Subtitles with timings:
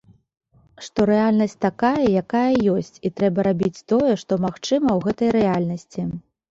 [0.85, 6.11] Што рэальнасць такая, якая ёсць, і трэба рабіць тое, што магчыма ў гэтай рэальнасці.